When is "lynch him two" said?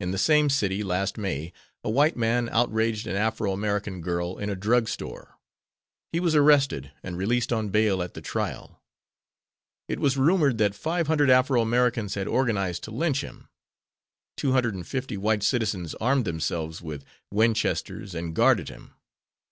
12.90-14.50